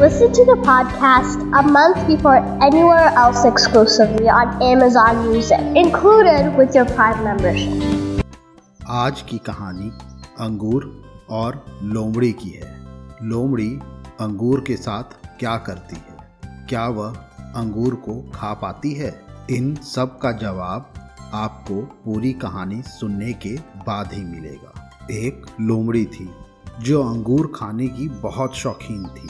[0.00, 6.74] Listen to the podcast a month before anywhere else exclusively on Amazon Music, included with
[6.74, 8.22] your Prime membership.
[8.90, 9.90] आज की कहानी
[10.40, 10.86] अंगूर
[11.30, 12.70] और लोमड़ी की है
[13.22, 13.68] लोमड़ी
[14.20, 17.18] अंगूर के साथ क्या करती है क्या वह
[17.56, 19.12] अंगूर को खा पाती है
[19.50, 20.92] इन सब का जवाब
[21.34, 23.54] आपको पूरी कहानी सुनने के
[23.86, 26.28] बाद ही मिलेगा एक लोमड़ी थी
[26.80, 29.28] जो अंगूर खाने की बहुत शौकीन थी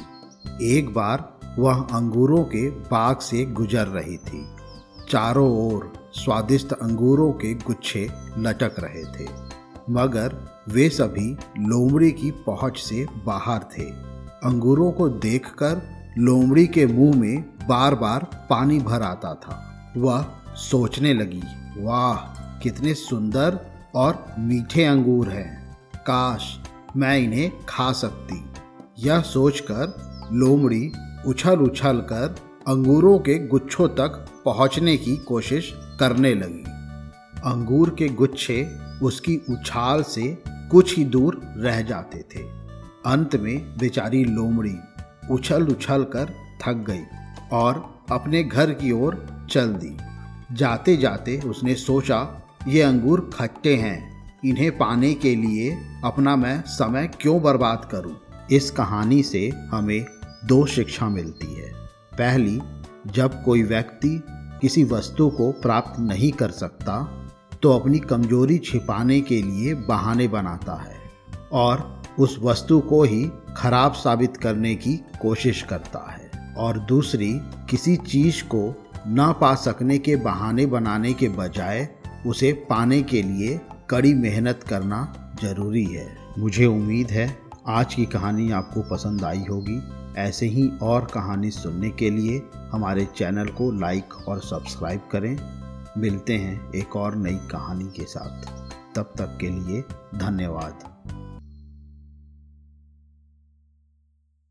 [0.63, 4.45] एक बार वह अंगूरों के बाग से गुजर रही थी।
[5.11, 8.09] चारों ओर स्वादिष्ट अंगूरों के गुच्छे
[8.39, 9.29] लटक रहे थे,
[9.91, 10.37] मगर
[10.69, 13.85] वे सभी लोमड़ी की पहुँच से बाहर थे।
[14.45, 15.83] अंगूरों को देखकर
[16.19, 21.43] लोमड़ी के मुँह में बार बार पानी भर आता था। वह सोचने लगी,
[21.79, 22.17] वाह,
[22.61, 23.59] कितने सुंदर
[23.95, 26.59] और मीठे अंगूर हैं। काश
[26.97, 28.45] मैं इन्हें खा सकती।
[28.99, 30.93] यह सोचकर लोमड़ी
[31.27, 32.37] उछल उछल कर
[32.69, 36.65] अंगूरों के गुच्छों तक पहुँचने की कोशिश करने लगी।
[37.51, 42.43] अंगूर के गुच्छे उसकी उछाल से कुछ ही दूर रह जाते थे।
[43.07, 44.77] अंत में बेचारी लोमड़ी
[45.31, 47.03] उछल उछल कर थक गई
[47.53, 49.97] और अपने घर की ओर चल दी।
[50.55, 57.11] जाते जाते उसने सोचा, ये अंगूर खट्टे हैं, इन्हें पाने के लिए अपना मैं समय
[57.21, 58.17] क्यों बर्बाद करूँ?
[58.53, 60.07] इस कहानी से हमें
[60.45, 61.73] दो शिक्षा मिलती है।
[62.13, 62.61] पहली,
[63.07, 64.23] जब कोई व्यक्ति
[64.63, 67.17] किसी वस्तु को प्राप्त नहीं कर सकता
[67.63, 70.97] तो अपनी कमज़ोरी छिपाने के लिए बहाने बनाता है
[71.53, 77.33] और उस वस्तु को ही खराब साबित करने की कोशिश करता है। और दूसरी,
[77.71, 78.75] किसी चीज़ को
[79.09, 81.89] न पा सकने के बहाने बनाने के बजाय
[82.27, 88.51] उसे पाने के लिए कड़ी मेहनत करना ज़रूरी है। मुझे उम्मीद है आज की कहानी
[88.51, 89.81] आपको पसंद आई होगी।
[90.17, 95.61] ऐसे ही और कहानी सुनने के लिए हमारे चैनल को लाइक और सब्सक्राइब करें।
[95.99, 98.61] मिलते हैं एक और नई कहानी के साथ।
[98.97, 100.79] तब तक के लिए धन्यवाद।